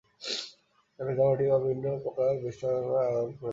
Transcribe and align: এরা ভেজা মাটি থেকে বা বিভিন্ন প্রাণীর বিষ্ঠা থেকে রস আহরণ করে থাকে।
এরা 0.99 1.07
ভেজা 1.07 1.23
মাটি 1.23 1.37
থেকে 1.39 1.51
বা 1.51 1.57
বিভিন্ন 1.63 1.85
প্রাণীর 2.05 2.39
বিষ্ঠা 2.43 2.67
থেকে 2.67 2.81
রস 2.83 3.01
আহরণ 3.01 3.31
করে 3.31 3.35
থাকে। 3.35 3.49